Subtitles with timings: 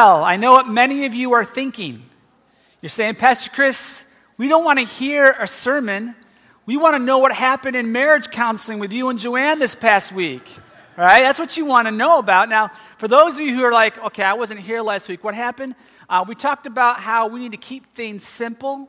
[0.00, 2.04] Well, I know what many of you are thinking.
[2.80, 4.04] You're saying, Pastor Chris,
[4.36, 6.14] we don't want to hear a sermon.
[6.66, 10.12] We want to know what happened in marriage counseling with you and Joanne this past
[10.12, 10.44] week.
[10.96, 11.22] Right?
[11.22, 12.48] That's what you want to know about.
[12.48, 15.34] Now, for those of you who are like, okay, I wasn't here last week, what
[15.34, 15.74] happened?
[16.08, 18.88] Uh, we talked about how we need to keep things simple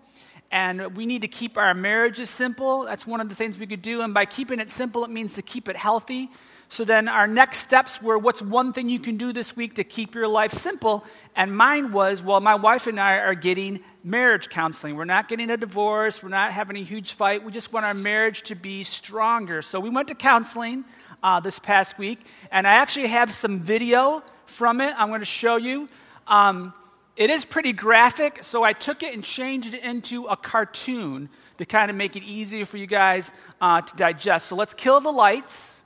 [0.51, 2.83] and we need to keep our marriages simple.
[2.83, 4.01] That's one of the things we could do.
[4.01, 6.29] And by keeping it simple, it means to keep it healthy.
[6.71, 9.83] So then our next steps were what's one thing you can do this week to
[9.83, 11.03] keep your life simple?
[11.35, 14.95] And mine was, well, my wife and I are getting marriage counseling.
[14.95, 17.43] We're not getting a divorce, we're not having a huge fight.
[17.43, 19.63] We just want our marriage to be stronger.
[19.63, 20.85] So we went to counseling
[21.23, 22.19] uh, this past week,
[22.51, 25.89] and I actually have some video from it I'm going to show you.
[26.27, 26.71] Um,
[27.15, 31.65] it is pretty graphic, so I took it and changed it into a cartoon to
[31.65, 34.47] kind of make it easier for you guys uh, to digest.
[34.47, 35.78] So let's kill the lights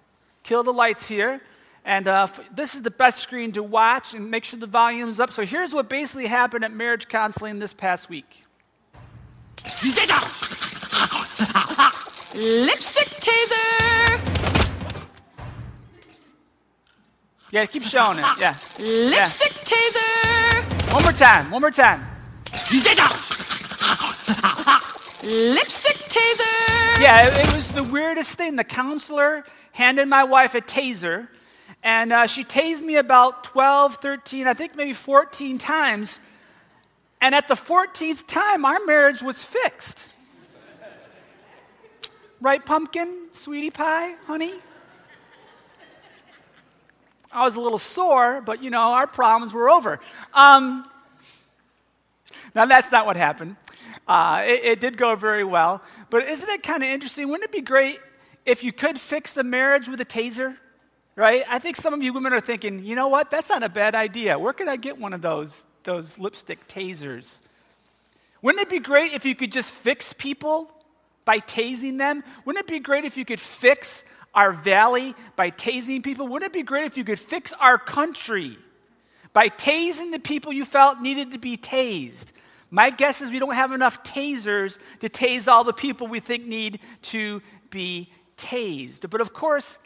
[0.44, 1.42] kill the lights here.
[1.86, 5.34] And uh, this is the best screen to watch and make sure the volume's up.
[5.34, 8.46] So here's what basically happened at marriage counseling this past week.
[12.36, 14.20] Lipstick taser!
[17.52, 18.26] Yeah, keep showing it.
[18.40, 18.56] Yeah.
[18.80, 19.78] Lipstick yeah.
[19.78, 20.94] taser!
[20.94, 21.52] One more time.
[21.52, 22.08] One more time.
[25.24, 27.02] Lipstick taser!
[27.02, 28.58] Yeah, it, it was the weirdest thing.
[28.58, 31.30] The counselor handed my wife a taser,
[31.82, 36.20] and uh, she tased me about 12, 13, I think maybe 14 times.
[37.22, 40.10] And at the 14th time, our marriage was fixed.
[42.42, 44.54] right, pumpkin, sweetie pie, honey?
[47.32, 50.02] I was a little sore, but you know, our problems were over.
[50.34, 50.86] Um,
[52.54, 53.56] now, that's not what happened.
[54.08, 55.82] Uh, it, it, did go very well.
[56.10, 57.28] But isn't it kind of interesting?
[57.28, 58.00] Wouldn't it be great
[58.46, 60.58] if you could fix the marriage with a taser,
[61.16, 61.44] right?
[61.50, 63.30] I think some of you women are thinking, you know what?
[63.30, 64.38] That's not a bad idea.
[64.38, 67.40] Where could I get one of those, those lipstick tasers?
[68.42, 70.70] Wouldn't it be great if you could just fix people
[71.24, 72.24] by tasing them?
[72.46, 74.04] Wouldn't it be great if you could fix
[74.34, 76.28] our valley by tasing people?
[76.28, 78.58] Wouldn't it be great if you could fix our country
[79.32, 82.28] by tasing the people you felt needed to be tased?
[82.74, 86.48] My guess is we don't have enough tasers to tase all the people we think
[86.48, 87.40] need to
[87.70, 89.08] be tased.
[89.12, 89.78] But of course,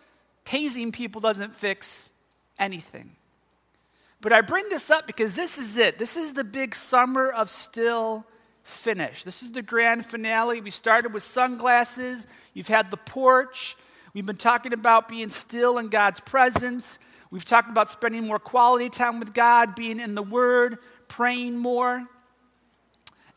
[0.46, 2.09] tasing people doesn't fix
[2.58, 3.12] anything.
[4.22, 6.00] But I bring this up because this is it.
[6.00, 8.26] This is the big summer of still
[8.64, 9.26] finish.
[9.26, 10.62] This is the grand finale.
[10.62, 13.76] We started with sunglasses, you've had the porch.
[14.14, 17.00] We've been talking about being still in God's presence.
[17.31, 20.78] We've talked about spending more quality time with God, being in the Word,
[21.09, 22.08] praying more.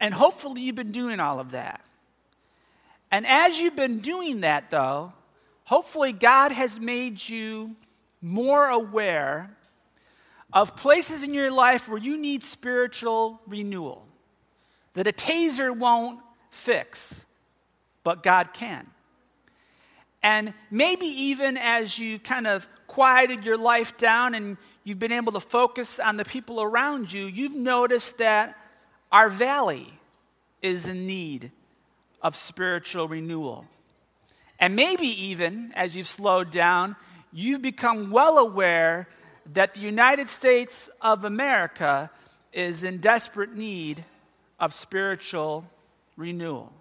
[0.00, 1.84] And hopefully, you've been doing all of that.
[3.10, 5.12] And as you've been doing that, though,
[5.64, 7.76] hopefully God has made you
[8.22, 9.56] more aware
[10.52, 14.06] of places in your life where you need spiritual renewal
[14.94, 17.24] that a taser won't fix,
[18.02, 18.86] but God can.
[20.22, 25.32] And maybe even as you kind of quieted your life down and you've been able
[25.32, 28.56] to focus on the people around you, you've noticed that
[29.12, 29.92] our valley
[30.62, 31.50] is in need
[32.22, 33.64] of spiritual renewal.
[34.58, 36.96] And maybe even as you've slowed down,
[37.32, 39.08] you've become well aware
[39.54, 42.10] that the United States of America
[42.52, 44.04] is in desperate need
[44.58, 45.64] of spiritual
[46.16, 46.72] renewal.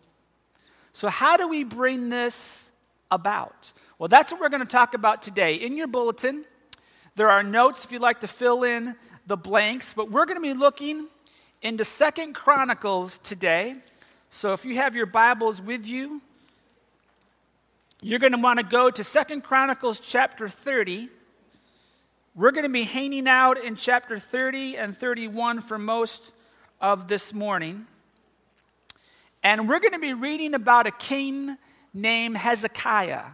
[0.94, 2.72] So, how do we bring this
[3.10, 3.72] about?
[3.98, 5.56] Well, that's what we're going to talk about today.
[5.56, 6.44] In your bulletin,
[7.16, 10.42] there are notes if you'd like to fill in the blanks, but we're going to
[10.42, 11.08] be looking
[11.62, 13.76] into Second Chronicles today.
[14.32, 16.22] So if you have your Bibles with you,
[18.02, 21.10] you're going to want to go to Second Chronicles chapter 30.
[22.34, 26.32] We're going to be hanging out in chapter 30 and 31 for most
[26.80, 27.86] of this morning.
[29.44, 31.58] And we're going to be reading about a king
[31.94, 33.26] named Hezekiah.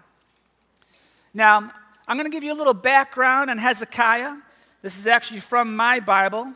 [1.31, 1.72] Now,
[2.07, 4.38] I'm going to give you a little background on Hezekiah.
[4.81, 6.53] This is actually from my Bible.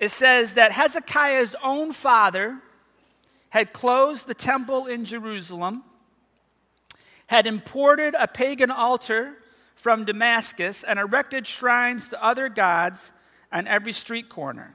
[0.00, 2.58] It says that Hezekiah's own father
[3.50, 5.84] had closed the temple in Jerusalem,
[7.26, 9.34] had imported a pagan altar
[9.76, 13.12] from Damascus, and erected shrines to other gods
[13.52, 14.74] on every street corner.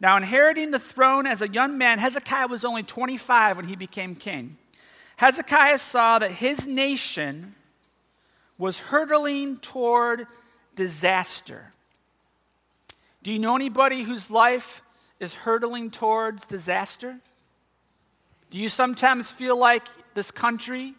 [0.00, 4.16] Now, inheriting the throne as a young man, Hezekiah was only 25 when he became
[4.16, 4.58] king.
[5.16, 7.54] Hezekiah saw that his nation
[8.58, 10.26] was hurtling toward
[10.74, 11.72] disaster.
[13.22, 14.82] Do you know anybody whose life
[15.20, 17.18] is hurtling towards disaster?
[18.50, 19.84] Do you sometimes feel like
[20.14, 20.94] this country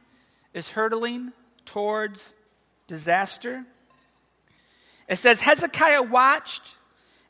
[0.53, 1.33] is hurtling
[1.65, 2.33] towards
[2.87, 3.65] disaster?
[5.09, 6.77] It says Hezekiah watched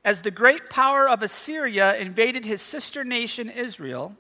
[0.06, 4.16] as the great power of Assyria invaded his sister nation Israel,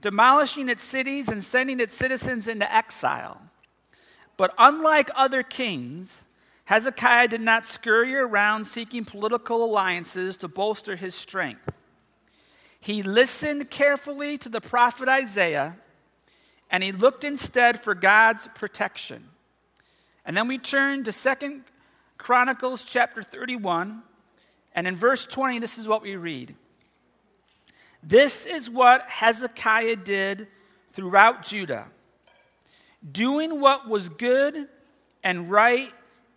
[0.00, 3.40] demolishing its cities and sending its citizens into exile.
[4.36, 6.24] But unlike other kings,
[6.64, 11.68] Hezekiah did not scurry around seeking political alliances to bolster his strength.
[12.80, 15.76] He listened carefully to the prophet Isaiah,
[16.70, 19.28] and he looked instead for God's protection.
[20.24, 21.64] And then we turn to Second
[22.18, 24.02] Chronicles chapter 31,
[24.74, 26.54] and in verse 20, this is what we read.
[28.02, 30.48] This is what Hezekiah did
[30.92, 31.86] throughout Judah,
[33.10, 34.68] doing what was good
[35.22, 35.92] and right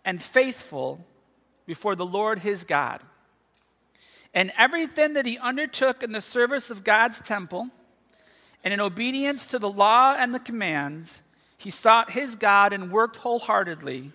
[0.06, 1.04] and faithful
[1.66, 3.02] before the Lord his God.
[4.32, 7.68] And everything that he undertook in the service of God's temple,
[8.62, 11.22] and in obedience to the law and the commands,
[11.58, 14.12] he sought his God and worked wholeheartedly,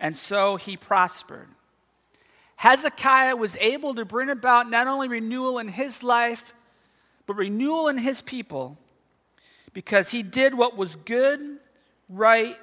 [0.00, 1.48] and so he prospered.
[2.56, 6.54] Hezekiah was able to bring about not only renewal in his life,
[7.26, 8.78] but renewal in his people
[9.74, 11.58] because he did what was good,
[12.08, 12.56] right,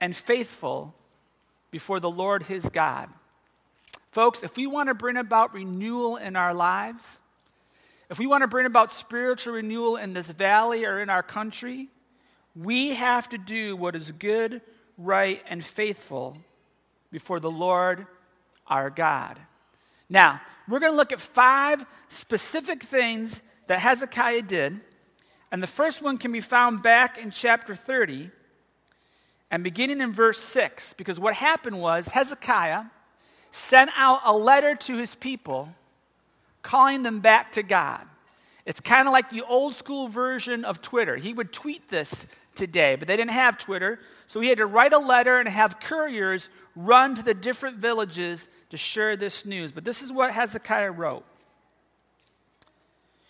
[0.00, 0.94] and faithful
[1.74, 3.08] before the Lord his God.
[4.12, 7.18] Folks, if we want to bring about renewal in our lives,
[8.08, 11.88] if we want to bring about spiritual renewal in this valley or in our country,
[12.54, 14.62] we have to do what is good,
[14.96, 16.38] right, and faithful
[17.10, 18.06] before the Lord
[18.68, 19.36] our God.
[20.08, 24.78] Now, we're going to look at five specific things that Hezekiah did.
[25.50, 28.30] And the first one can be found back in chapter 30
[29.54, 32.86] and beginning in verse 6, because what happened was Hezekiah
[33.52, 35.68] sent out a letter to his people
[36.62, 38.04] calling them back to God.
[38.66, 41.14] It's kind of like the old school version of Twitter.
[41.14, 44.92] He would tweet this today, but they didn't have Twitter, so he had to write
[44.92, 49.70] a letter and have couriers run to the different villages to share this news.
[49.70, 51.24] But this is what Hezekiah wrote.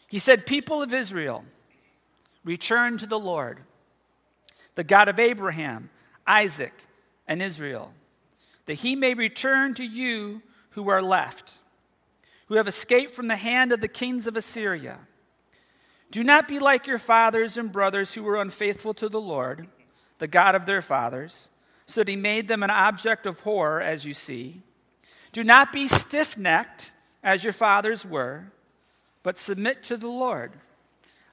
[0.09, 1.44] He said, People of Israel,
[2.44, 3.61] return to the Lord,
[4.75, 5.91] the God of Abraham
[6.26, 6.73] Isaac,
[7.26, 7.93] and Israel,
[8.67, 11.53] that he may return to you who are left,
[12.47, 14.99] who have escaped from the hand of the kings of Assyria.
[16.11, 19.69] Do not be like your fathers and brothers who were unfaithful to the Lord,
[20.19, 21.49] the God of their fathers,
[21.87, 24.62] so that he made them an object of horror, as you see.
[25.32, 26.93] Do not be stiff necked,
[27.23, 28.53] as your fathers were,
[29.23, 30.53] but submit to the Lord.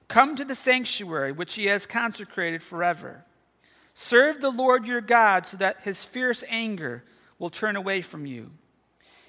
[0.07, 3.23] Come to the sanctuary which he has consecrated forever
[3.93, 7.03] Serve the Lord your God so that his fierce anger
[7.39, 8.51] will turn away from you.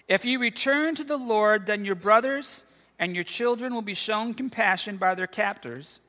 [0.09, 2.65] If you return to the Lord, then your brothers
[2.99, 6.01] and your children will be shown compassion by their captors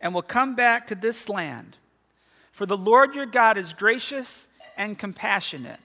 [0.00, 1.76] and will come back to this land.
[2.52, 4.46] For the Lord your God is gracious
[4.76, 5.80] and compassionate.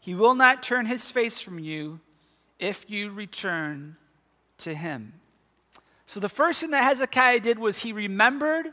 [0.00, 2.00] He will not turn his face from you
[2.58, 3.96] if you return
[4.58, 5.12] to him.
[6.06, 8.68] So, the first thing that Hezekiah did was he remembered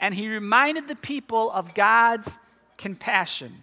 [0.00, 2.38] and he reminded the people of God's
[2.78, 3.54] compassion.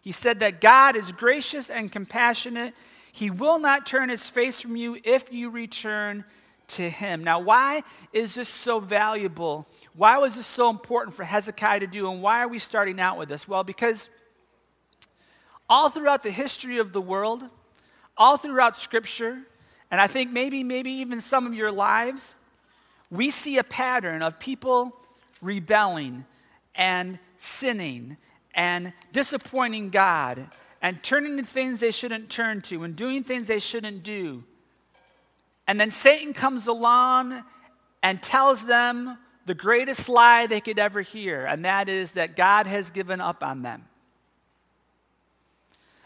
[0.00, 2.74] He said that God is gracious and compassionate.
[3.12, 6.24] He will not turn his face from you if you return
[6.68, 7.22] to him.
[7.22, 7.82] Now, why
[8.12, 9.66] is this so valuable?
[9.94, 12.10] Why was this so important for Hezekiah to do?
[12.10, 13.46] And why are we starting out with this?
[13.46, 14.08] Well, because
[15.68, 17.44] all throughout the history of the world,
[18.16, 19.38] all throughout Scripture,
[19.90, 22.34] and I think maybe, maybe even some of your lives,
[23.10, 24.96] we see a pattern of people
[25.42, 26.24] rebelling
[26.74, 28.16] and sinning
[28.54, 30.46] and disappointing God
[30.80, 34.44] and turning to things they shouldn't turn to and doing things they shouldn't do.
[35.66, 37.44] And then Satan comes along
[38.02, 42.66] and tells them the greatest lie they could ever hear, and that is that God
[42.66, 43.84] has given up on them.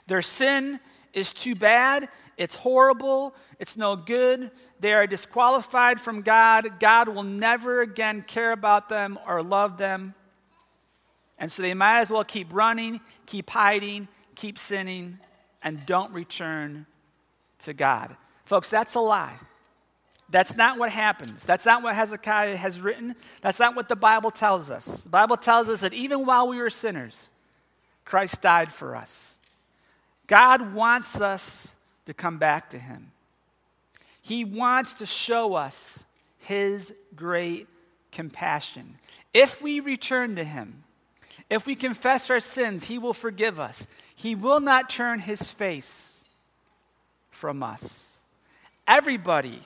[0.07, 0.81] Their sin
[1.17, 6.79] is too bad, it's horrible, it's no good, they are disqualified from God.
[6.79, 10.15] God will never again care about them or love them.
[11.39, 15.19] And so they might as well keep running, keep hiding, keep sinning,
[15.63, 16.87] and don't return
[17.61, 18.15] to God.
[18.45, 19.39] Folks, that's a lie.
[20.29, 21.45] That's not what happens.
[21.45, 23.15] That's not what Hezekiah has written.
[23.41, 25.03] That's not what the Bible tells us.
[25.03, 27.31] The Bible tells us that even while we were sinners,
[28.05, 29.36] Christ died for us.
[30.27, 31.71] God wants us
[32.07, 33.13] to come back to Him.
[34.23, 36.05] He wants to show us
[36.39, 37.69] His great
[38.13, 38.97] compassion.
[39.33, 40.83] If we return to Him,
[41.49, 43.87] if we confess our sins, He will forgive us.
[44.15, 46.25] He will not turn His face
[47.31, 48.17] from us.
[48.87, 49.61] Everybody,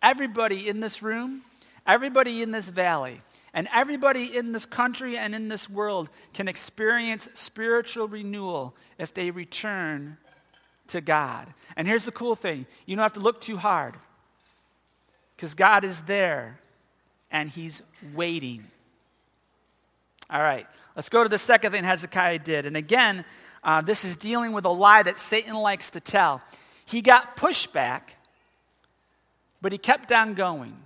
[0.00, 1.42] everybody in this room,
[1.86, 3.20] everybody in this valley,
[3.52, 9.30] and everybody in this country and in this world can experience spiritual renewal if they
[9.30, 10.16] return
[10.88, 11.52] to God.
[11.76, 13.96] And here's the cool thing you don't have to look too hard
[15.36, 16.60] because God is there
[17.30, 17.82] and He's
[18.14, 18.64] waiting.
[20.28, 22.66] All right, let's go to the second thing Hezekiah did.
[22.66, 23.24] And again,
[23.64, 26.40] uh, this is dealing with a lie that Satan likes to tell.
[26.86, 28.02] He got pushback,
[29.60, 30.76] but he kept on going.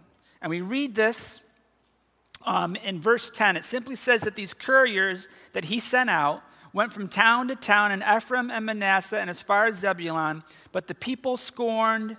[0.40, 1.40] And we read this
[2.44, 3.56] um, in verse 10.
[3.56, 7.92] It simply says that these couriers that he sent out went from town to town
[7.92, 12.16] in Ephraim and Manasseh and as far as Zebulun, but the people scorned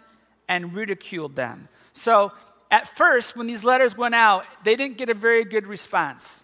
[0.47, 1.67] and ridiculed them.
[1.93, 2.31] So
[2.71, 6.43] at first, when these letters went out, they didn't get a very good response.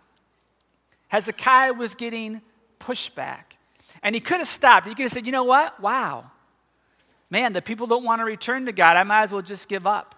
[1.07, 2.41] Hezekiah was getting
[2.79, 3.43] pushback.
[4.03, 4.87] And he could have stopped.
[4.87, 5.79] He could have said, you know what?
[5.79, 6.31] Wow.
[7.29, 8.97] Man, the people don't want to return to God.
[8.97, 10.15] I might as well just give up.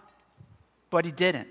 [0.89, 1.47] But he didn't.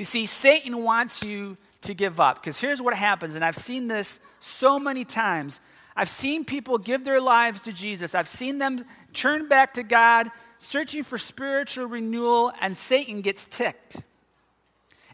[0.00, 2.36] You see, Satan wants you to give up.
[2.36, 5.60] Because here's what happens, and I've seen this so many times.
[5.94, 10.30] I've seen people give their lives to Jesus, I've seen them turn back to God,
[10.58, 13.98] searching for spiritual renewal, and Satan gets ticked.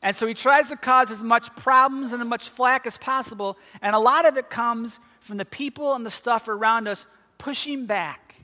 [0.02, 3.58] And so he tries to cause as much problems and as much flack as possible.
[3.82, 7.06] And a lot of it comes from the people and the stuff around us
[7.38, 8.36] pushing back.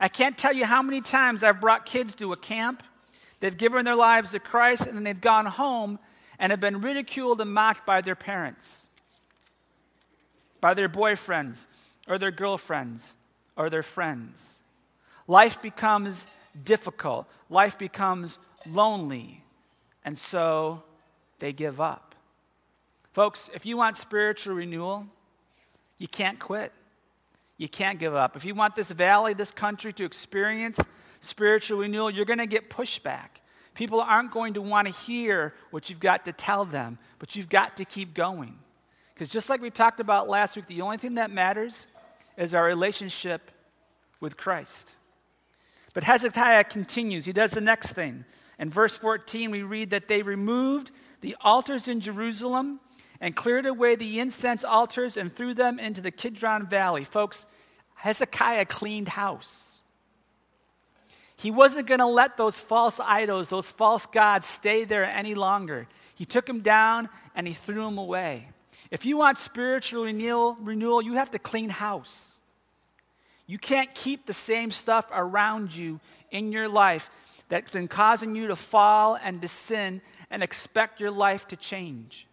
[0.00, 2.82] I can't tell you how many times I've brought kids to a camp.
[3.40, 5.98] They've given their lives to Christ, and then they've gone home
[6.38, 8.86] and have been ridiculed and mocked by their parents,
[10.60, 11.66] by their boyfriends,
[12.08, 13.14] or their girlfriends,
[13.56, 14.58] or their friends.
[15.26, 16.26] Life becomes
[16.64, 18.38] difficult, life becomes
[18.68, 19.42] lonely,
[20.04, 20.82] and so
[21.38, 22.14] they give up.
[23.12, 25.06] Folks, if you want spiritual renewal,
[25.98, 26.72] you can't quit.
[27.56, 28.36] You can't give up.
[28.36, 30.80] If you want this valley, this country to experience
[31.24, 33.28] spiritual renewal, you're going to get pushback.
[33.74, 37.48] People aren't going to want to hear what you've got to tell them, but you've
[37.48, 38.56] got to keep going.
[39.12, 41.86] Because just like we talked about last week, the only thing that matters
[42.36, 43.50] is our relationship
[44.20, 44.96] with Christ.
[45.92, 47.24] But Hezekiah continues.
[47.24, 48.24] He does the next thing.
[48.58, 50.90] In verse 14, we read that they removed
[51.20, 52.80] the altars in Jerusalem
[53.20, 57.04] and cleared away the incense altars and threw them into the Kidron Valley.
[57.04, 57.46] Folks,
[57.94, 59.73] Hezekiah cleaned house.
[61.36, 65.86] He wasn't going to let those false idols, those false gods, stay there any longer.
[66.14, 68.48] He took them down and he threw them away.
[68.90, 72.38] If you want spiritual renewal, renewal, you have to clean house.
[73.46, 76.00] You can't keep the same stuff around you
[76.30, 77.10] in your life
[77.48, 80.00] that's been causing you to fall and to sin
[80.30, 82.26] and expect your life to change.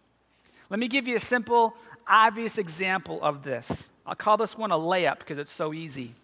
[0.70, 1.74] Let me give you a simple,
[2.06, 3.90] obvious example of this.
[4.06, 6.14] I'll call this one a layup because it's so easy.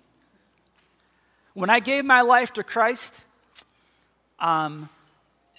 [1.59, 3.27] When I gave my life to Christ,
[4.39, 4.89] um,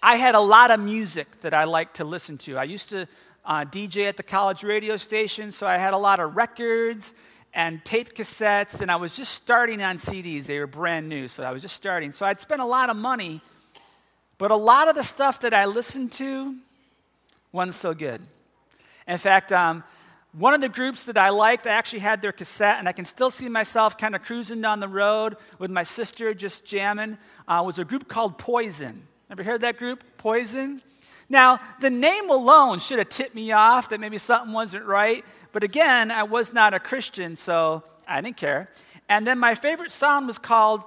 [0.02, 2.58] I had a lot of music that I liked to listen to.
[2.58, 3.06] I used to
[3.44, 7.14] uh, DJ at the college radio station, so I had a lot of records
[7.54, 10.46] and tape cassettes, and I was just starting on CDs.
[10.46, 12.14] They were brand new, so I was just starting.
[12.14, 13.42] So I'd spent a lot of money,
[14.38, 16.56] but a lot of the stuff that I listened to
[17.52, 18.22] wasn't so good.
[19.06, 19.84] In fact, um,
[20.40, 23.04] one of the groups that I liked, I actually had their cassette, and I can
[23.04, 27.62] still see myself kind of cruising down the road with my sister just jamming, uh,
[27.66, 29.06] was a group called Poison.
[29.30, 30.02] Ever heard that group?
[30.18, 30.82] Poison?
[31.28, 35.66] Now, the name alone should have tipped me off that maybe something wasn't right, but
[35.66, 38.70] again, I was not a Christian, so I didn't care.
[39.10, 40.84] And then my favorite song was called,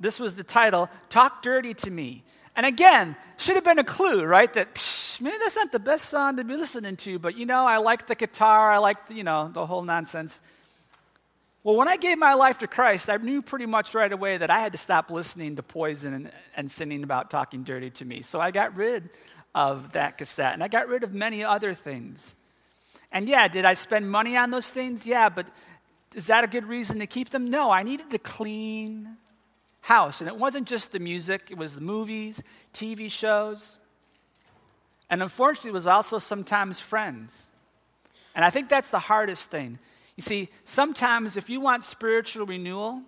[0.00, 2.24] this was the title, Talk Dirty to Me.
[2.56, 4.52] And again, should have been a clue, right?
[4.52, 7.66] That psh, maybe that's not the best song to be listening to, but you know,
[7.66, 10.40] I like the guitar, I like, the, you know, the whole nonsense.
[11.64, 14.50] Well, when I gave my life to Christ, I knew pretty much right away that
[14.50, 18.22] I had to stop listening to Poison and, and singing about talking dirty to me.
[18.22, 19.08] So I got rid
[19.54, 22.34] of that cassette, and I got rid of many other things.
[23.10, 25.06] And yeah, did I spend money on those things?
[25.06, 25.46] Yeah, but
[26.14, 27.48] is that a good reason to keep them?
[27.48, 29.16] No, I needed to clean
[29.84, 30.22] house.
[30.22, 33.78] And it wasn't just the music, it was the movies, TV shows.
[35.10, 37.46] And unfortunately, it was also sometimes friends.
[38.34, 39.78] And I think that's the hardest thing.
[40.16, 43.02] You see, sometimes if you want spiritual renewal,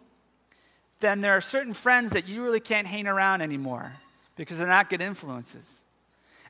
[1.01, 3.95] then there are certain friends that you really can't hang around anymore
[4.37, 5.83] because they're not good influences.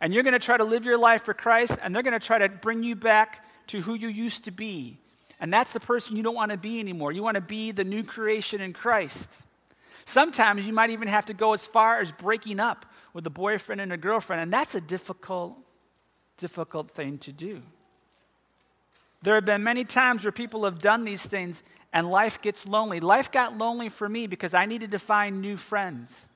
[0.00, 2.26] And you're going to try to live your life for Christ, and they're going to
[2.26, 4.98] try to bring you back to who you used to be.
[5.38, 7.12] And that's the person you don't want to be anymore.
[7.12, 9.42] You want to be the new creation in Christ.
[10.06, 13.80] Sometimes you might even have to go as far as breaking up with a boyfriend
[13.80, 15.58] and a girlfriend, and that's a difficult,
[16.38, 17.60] difficult thing to do.
[19.22, 23.00] There have been many times where people have done these things and life gets lonely.
[23.00, 26.26] Life got lonely for me because I needed to find new friends.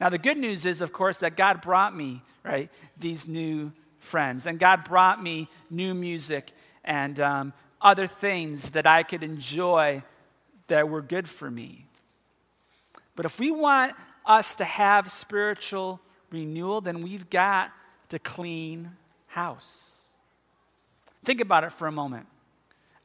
[0.00, 4.46] Now, the good news is, of course, that God brought me, right, these new friends.
[4.46, 10.02] And God brought me new music and um, other things that I could enjoy
[10.68, 11.84] that were good for me.
[13.20, 13.92] But if we want
[14.24, 16.00] us to have spiritual
[16.30, 17.70] renewal, then we've got
[18.08, 18.92] to clean
[19.26, 19.94] house.
[21.22, 22.26] Think about it for a moment.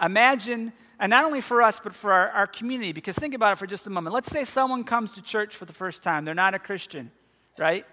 [0.02, 3.56] Imagine, and not only for us, but for our, our community, because think about it
[3.58, 4.14] for just a moment.
[4.14, 6.24] Let's say someone comes to church for the first time.
[6.24, 7.12] They're not a Christian,
[7.60, 7.86] right?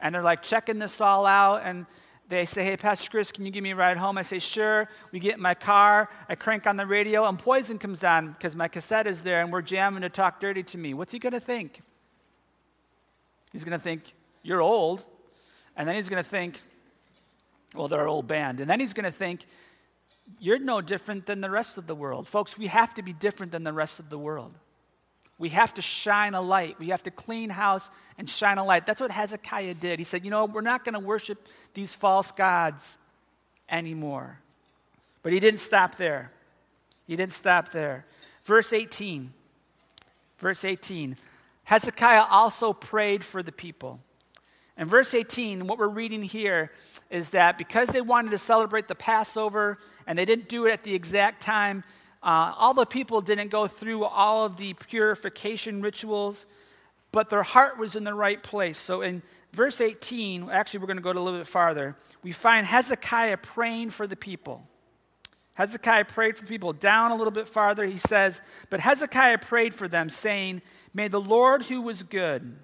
[0.00, 1.84] And they're like checking this all out, and
[2.28, 4.18] they say, Hey, Pastor Chris, can you give me a ride home?
[4.18, 4.88] I say, Sure.
[5.12, 8.56] We get in my car, I crank on the radio, and Poison comes on because
[8.56, 10.94] my cassette is there, and we're jamming to talk dirty to me.
[10.94, 11.82] What's he going to think?
[13.52, 15.04] He's going to think, You're old.
[15.76, 16.60] And then he's going to think,
[17.74, 18.60] Well, they're an old band.
[18.60, 19.46] And then he's going to think,
[20.38, 22.26] You're no different than the rest of the world.
[22.26, 24.52] Folks, we have to be different than the rest of the world.
[25.38, 26.78] We have to shine a light.
[26.78, 28.86] We have to clean house and shine a light.
[28.86, 29.98] That's what Hezekiah did.
[29.98, 32.96] He said, You know, we're not going to worship these false gods
[33.68, 34.38] anymore.
[35.22, 36.30] But he didn't stop there.
[37.06, 38.06] He didn't stop there.
[38.44, 39.32] Verse 18.
[40.38, 41.16] Verse 18.
[41.64, 44.00] Hezekiah also prayed for the people.
[44.78, 46.70] In verse 18, what we're reading here
[47.10, 50.82] is that because they wanted to celebrate the Passover and they didn't do it at
[50.84, 51.82] the exact time
[52.26, 56.44] uh, all the people didn't go through all of the purification rituals,
[57.12, 58.78] but their heart was in the right place.
[58.78, 61.96] So in verse 18, actually, we're going to go a little bit farther.
[62.24, 64.66] We find Hezekiah praying for the people.
[65.54, 66.72] Hezekiah prayed for the people.
[66.72, 71.20] Down a little bit farther, he says, But Hezekiah prayed for them, saying, May the
[71.20, 72.56] Lord who was good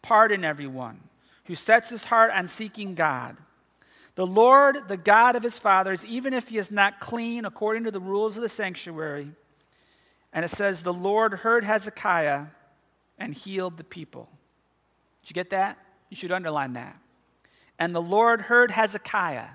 [0.00, 1.00] pardon everyone
[1.44, 3.36] who sets his heart on seeking God.
[4.16, 7.90] The Lord, the God of his fathers, even if he is not clean according to
[7.90, 9.30] the rules of the sanctuary.
[10.32, 12.46] And it says, The Lord heard Hezekiah
[13.18, 14.28] and healed the people.
[15.22, 15.78] Did you get that?
[16.10, 16.96] You should underline that.
[17.78, 19.48] And the Lord heard Hezekiah.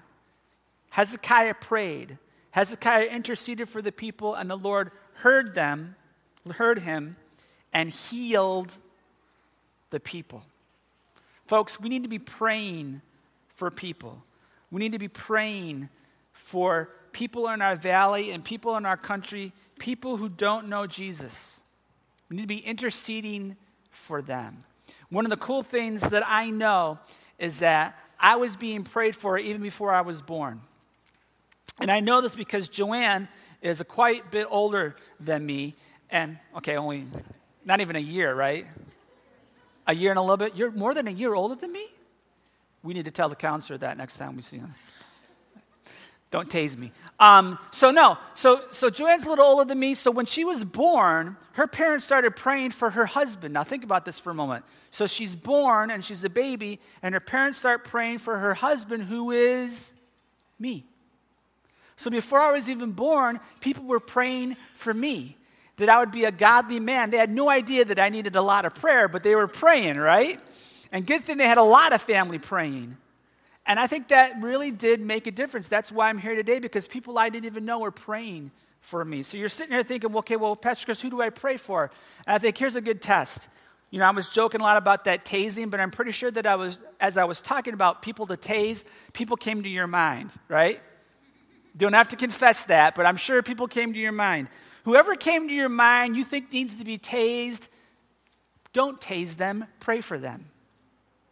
[0.90, 2.18] Hezekiah prayed.
[2.52, 5.96] Hezekiah interceded for the people, and the Lord heard them,
[6.54, 7.16] heard him,
[7.72, 8.76] and healed
[9.92, 10.44] the people.
[11.48, 13.02] Folks, we need to be praying
[13.56, 14.24] for people.
[14.72, 15.90] We need to be praying
[16.34, 21.62] for people in our valley and people in our country, people who don't know Jesus.
[22.30, 23.58] We need to be interceding
[23.90, 24.64] for them.
[25.10, 27.00] One of the cool things that I know
[27.38, 30.62] is that I was being prayed for even before I was born.
[31.80, 33.28] And I know this because Joanne
[33.62, 35.76] is a quite bit older than me,
[36.10, 37.08] and okay, only
[37.66, 38.68] not even a year, right?
[39.88, 40.56] A year and a little bit.
[40.56, 41.88] You're more than a year older than me?
[42.84, 44.74] We need to tell the counselor that next time we see him.
[46.32, 46.92] Don't tase me.
[47.20, 49.96] Um, so no, so so Joanne's a little older than me.
[49.96, 53.54] So when she was born, her parents started praying for her husband.
[53.54, 54.64] Now think about this for a moment.
[54.92, 59.04] So she's born and she's a baby, and her parents start praying for her husband,
[59.04, 59.92] who is
[60.60, 60.86] me.
[61.98, 65.36] So before I was even born, people were praying for me
[65.78, 67.10] that I would be a godly man.
[67.10, 69.98] They had no idea that I needed a lot of prayer, but they were praying,
[69.98, 70.40] right?
[70.92, 72.98] And good thing they had a lot of family praying.
[73.66, 75.68] And I think that really did make a difference.
[75.68, 79.24] That's why I'm here today, because people I didn't even know were praying for me.
[79.24, 81.92] So you're sitting here thinking, okay, well, Pastor Chris, who do I pray for?
[82.26, 83.48] And I think here's a good test.
[83.92, 86.48] You know, I was joking a lot about that tasing, but I'm pretty sure that
[86.48, 90.32] I was, as I was talking about people to tase, people came to your mind,
[90.48, 90.82] right?
[91.78, 94.48] Don't have to confess that, but I'm sure people came to your mind.
[94.86, 97.68] Whoever came to your mind you think needs to be tased,
[98.74, 100.46] don't tase them, pray for them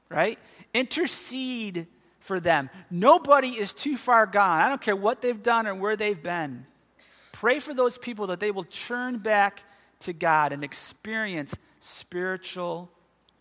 [0.09, 0.39] right?
[0.73, 1.87] Intercede
[2.19, 2.69] for them.
[2.91, 4.59] Nobody is too far gone.
[4.59, 6.65] I don't care what they've done or where they've been.
[7.31, 9.63] Pray for those people that they will turn back
[9.99, 12.91] to God and experience spiritual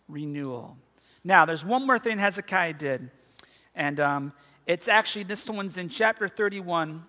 [0.07, 0.77] renewal.
[1.23, 3.09] Now, there's one more thing Hezekiah did,
[3.75, 4.33] and um,
[4.65, 7.03] it's actually this one's in chapter 31,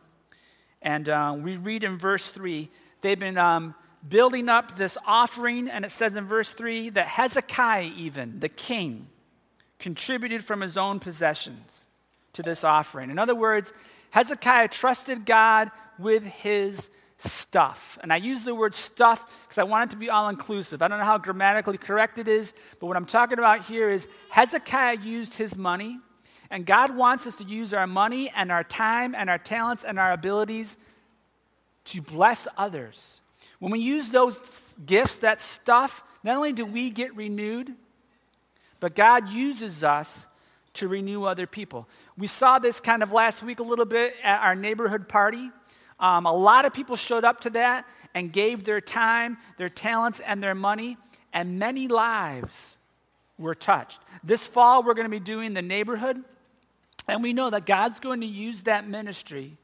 [0.82, 2.68] and uh, we read in verse 3.
[3.00, 3.74] They've been um,
[4.08, 9.08] building up this offering, and it says in verse 3 that Hezekiah, even the king,
[9.78, 11.86] contributed from his own possessions
[12.32, 13.10] to this offering.
[13.10, 13.72] In other words,
[14.10, 17.98] Hezekiah trusted God with his stuff.
[18.02, 20.82] And I use the word stuff because I want it to be all inclusive.
[20.82, 24.08] I don't know how grammatically correct it is, but what I'm talking about here is
[24.30, 25.98] Hezekiah used his money,
[26.50, 29.98] and God wants us to use our money and our time and our talents and
[29.98, 30.76] our abilities
[31.86, 33.20] to bless others.
[33.58, 37.74] When we use those gifts, that stuff, not only do we get renewed,
[38.80, 40.26] but God uses us
[40.74, 41.88] to renew other people.
[42.16, 45.50] We saw this kind of last week a little bit at our neighborhood party.
[45.98, 50.20] Um, a lot of people showed up to that and gave their time, their talents,
[50.20, 50.96] and their money,
[51.32, 52.78] and many lives
[53.38, 54.00] were touched.
[54.24, 56.22] This fall, we're going to be doing the neighborhood,
[57.06, 59.56] and we know that God's going to use that ministry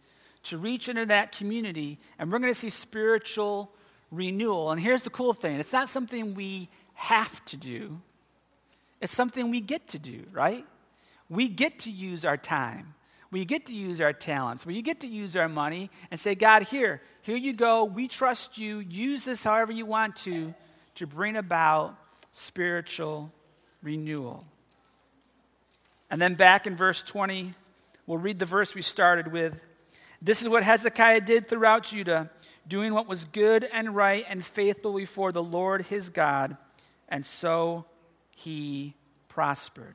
[0.44, 3.70] to reach into that community, and we're going to see spiritual
[4.11, 4.70] renewal.
[4.70, 8.00] And here's the cool thing it's not something we have to do,
[9.05, 10.64] it's something we get to do, right?
[11.29, 12.95] We get to use our time.
[13.31, 14.64] We get to use our talents.
[14.64, 17.85] We get to use our money and say, God, here, here you go.
[17.85, 18.79] We trust you.
[18.79, 20.55] Use this however you want to
[20.95, 21.99] to bring about
[22.33, 23.31] spiritual
[23.83, 24.47] renewal.
[26.11, 27.53] And then back in verse 20,
[28.07, 29.62] we'll read the verse we started with.
[30.23, 32.31] This is what Hezekiah did throughout Judah,
[32.67, 36.57] doing what was good and right and faithful before the Lord his God,
[37.07, 37.85] and so
[38.35, 38.94] he
[39.29, 39.94] prospered.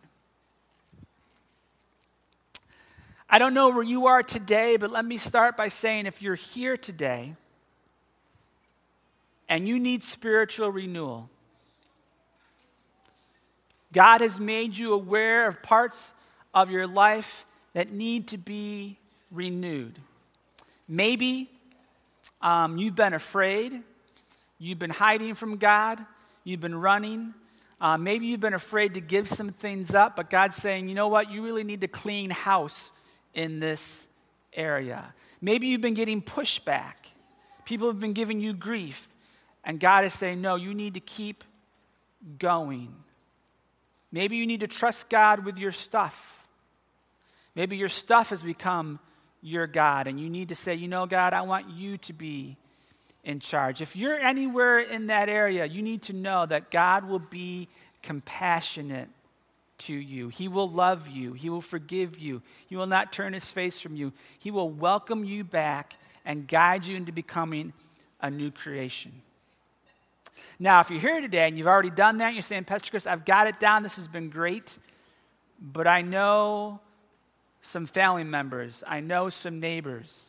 [3.29, 6.35] I don't know where you are today, but let me start by saying if you're
[6.35, 7.35] here today
[9.47, 11.29] and you need spiritual renewal,
[13.93, 16.13] God has made you aware of parts
[16.53, 18.97] of your life that need to be
[19.31, 19.99] renewed.
[20.87, 21.49] Maybe
[22.41, 23.83] um, you've been afraid,
[24.57, 26.03] you've been hiding from God,
[26.43, 27.33] you've been running.
[27.81, 31.07] Uh, maybe you've been afraid to give some things up, but God's saying, you know
[31.07, 32.91] what, you really need to clean house
[33.33, 34.07] in this
[34.53, 35.13] area.
[35.39, 36.95] Maybe you've been getting pushback.
[37.63, 39.07] People have been giving you grief.
[39.63, 41.43] And God is saying, no, you need to keep
[42.37, 42.93] going.
[44.11, 46.47] Maybe you need to trust God with your stuff.
[47.55, 48.99] Maybe your stuff has become
[49.41, 52.57] your God, and you need to say, you know, God, I want you to be
[53.29, 53.81] in charge.
[53.81, 57.67] If you're anywhere in that area, you need to know that God will be
[58.01, 59.07] compassionate
[59.79, 60.29] to you.
[60.29, 61.33] He will love you.
[61.33, 62.41] He will forgive you.
[62.67, 64.11] He will not turn his face from you.
[64.39, 67.71] He will welcome you back and guide you into becoming
[68.19, 69.11] a new creation.
[70.57, 73.25] Now, if you're here today and you've already done that, you're saying, Pastor Chris, I've
[73.25, 73.83] got it down.
[73.83, 74.77] This has been great.
[75.61, 76.79] But I know
[77.61, 80.28] some family members, I know some neighbors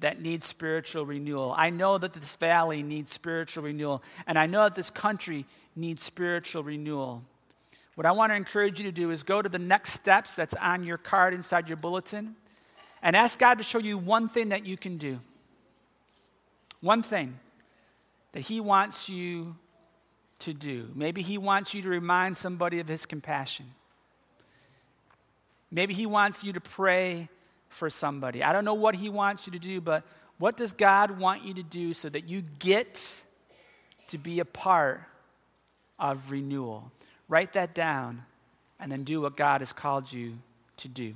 [0.00, 1.54] that need spiritual renewal.
[1.56, 4.02] I know that this valley needs spiritual renewal.
[4.26, 7.22] And I know that this country needs spiritual renewal.
[7.94, 10.54] What I want to encourage you to do is go to the next steps that's
[10.54, 12.34] on your card inside your bulletin
[13.02, 15.20] and ask God to show you one thing that you can do.
[16.80, 17.38] One thing
[18.32, 19.54] that He wants you
[20.40, 20.88] to do.
[20.94, 23.66] Maybe He wants you to remind somebody of His compassion.
[25.70, 27.28] Maybe He wants you to pray
[27.70, 28.44] for somebody.
[28.44, 30.04] I don't know what He wants you to do, but
[30.38, 33.22] what does God want you to do so that you get
[34.08, 35.02] to be a part
[35.98, 36.92] of renewal?
[37.28, 38.24] Write that down
[38.78, 40.38] and then do what God has called you
[40.78, 41.14] to do.